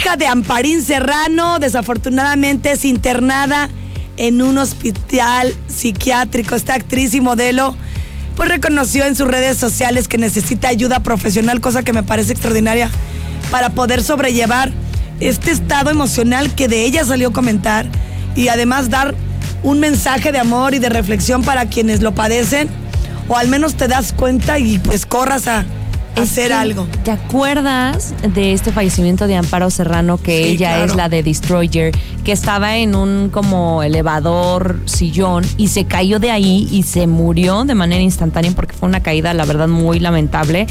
[0.00, 3.68] hija de Amparín Serrano, desafortunadamente es internada
[4.16, 6.54] en un hospital psiquiátrico.
[6.54, 7.76] Esta actriz y modelo
[8.34, 12.90] pues reconoció en sus redes sociales que necesita ayuda profesional, cosa que me parece extraordinaria
[13.50, 14.72] para poder sobrellevar
[15.20, 17.86] este estado emocional que de ella salió comentar
[18.34, 19.14] y además dar
[19.62, 22.70] un mensaje de amor y de reflexión para quienes lo padecen
[23.28, 25.66] o al menos te das cuenta y pues corras a
[26.16, 26.86] hacer algo.
[27.04, 31.92] ¿Te acuerdas de este fallecimiento de Amparo Serrano que ella es la de Destroyer,
[32.24, 37.64] que estaba en un como elevador sillón y se cayó de ahí y se murió
[37.64, 40.66] de manera instantánea porque fue una caída, la verdad, muy lamentable?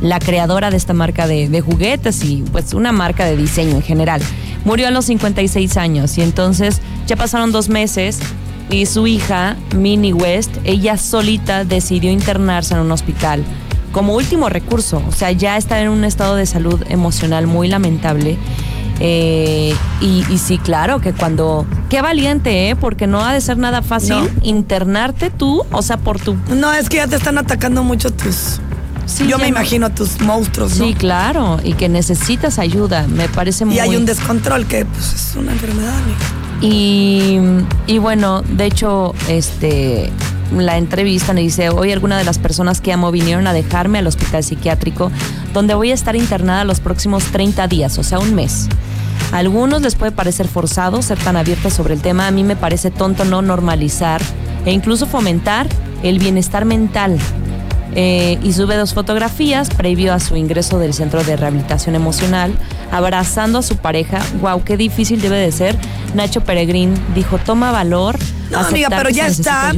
[0.00, 3.82] La creadora de esta marca de, de juguetes y pues una marca de diseño en
[3.82, 4.22] general.
[4.64, 8.18] Murió a los 56 años y entonces ya pasaron dos meses
[8.70, 13.42] y su hija, Minnie West, ella solita decidió internarse en un hospital
[13.92, 15.02] como último recurso.
[15.08, 18.38] O sea, ya está en un estado de salud emocional muy lamentable.
[19.00, 21.66] Eh, y, sí, claro, que cuando...
[21.88, 22.76] Qué valiente, ¿eh?
[22.76, 26.36] Porque no ha de ser nada fácil internarte tú, o sea, por tu...
[26.50, 28.60] No, es que ya te están atacando mucho tus...
[29.06, 30.84] Sí, Yo me imagino tus monstruos, ¿no?
[30.84, 33.76] Sí, claro, y que necesitas ayuda, me parece muy...
[33.76, 35.94] Y hay un descontrol que pues, es una enfermedad,
[36.60, 40.10] Y, bueno, de hecho, este
[40.56, 44.06] la entrevista me dice, hoy alguna de las personas que amo vinieron a dejarme al
[44.06, 45.12] hospital psiquiátrico,
[45.52, 48.66] donde voy a estar internada los próximos 30 días, o sea, un mes.
[49.30, 52.56] A algunos les puede parecer forzado ser tan abiertos sobre el tema, a mí me
[52.56, 54.22] parece tonto no normalizar
[54.64, 55.66] e incluso fomentar
[56.02, 57.18] el bienestar mental.
[57.94, 62.52] Eh, y sube dos fotografías previo a su ingreso del centro de rehabilitación emocional,
[62.90, 64.20] abrazando a su pareja.
[64.40, 65.76] Wow, qué difícil debe de ser.
[66.14, 68.16] Nacho Peregrín dijo, toma valor.
[68.50, 69.72] No, amiga, pero ya está.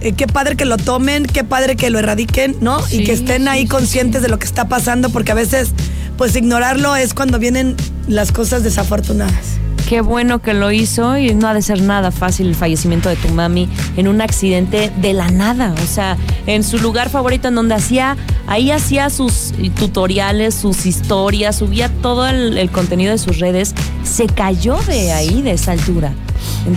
[0.00, 2.80] Eh, qué padre que lo tomen, qué padre que lo erradiquen, ¿no?
[2.90, 5.70] y que estén ahí conscientes de lo que está pasando, porque a veces,
[6.18, 9.58] pues ignorarlo es cuando vienen las cosas desafortunadas.
[9.86, 13.14] Qué bueno que lo hizo y no ha de ser nada fácil el fallecimiento de
[13.14, 15.74] tu mami en un accidente de la nada.
[15.80, 16.16] O sea,
[16.46, 18.16] en su lugar favorito en donde hacía,
[18.48, 23.76] ahí hacía sus tutoriales, sus historias, subía todo el, contenido de sus redes.
[24.02, 26.12] Se cayó de ahí, de esa altura.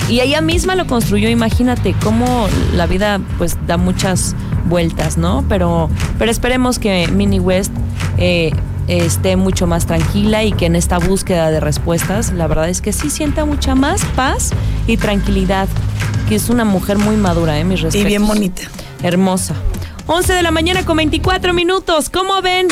[0.07, 5.43] Y ella misma lo construyó, imagínate cómo la vida pues da muchas vueltas, ¿no?
[5.49, 5.89] Pero,
[6.19, 7.71] pero esperemos que Minnie West
[8.19, 8.51] eh,
[8.89, 12.91] esté mucho más tranquila y que en esta búsqueda de respuestas, la verdad es que
[12.91, 14.51] sí sienta mucha más paz
[14.87, 15.67] y tranquilidad,
[16.27, 17.63] que es una mujer muy madura, ¿eh?
[17.63, 18.05] Mis respetos.
[18.05, 18.63] Y bien bonita.
[19.03, 19.55] Hermosa.
[20.07, 22.67] 11 de la mañana con 24 minutos, ¿cómo ven?